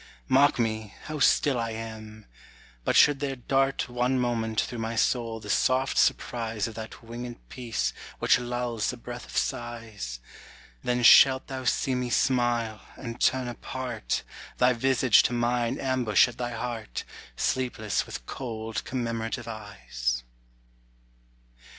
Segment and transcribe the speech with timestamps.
[0.27, 2.25] Mark me, how still I am!
[2.83, 7.47] But should there dart One moment through my soul the soft surprise Of that winged
[7.49, 10.19] Peace which lulls the breath of sighs,
[10.83, 14.23] Then shalt thou see me smile, and turn apart
[14.57, 17.03] Thy visage to mine ambush at thy heart
[17.35, 20.23] Sleepless with cold commemorative eyes.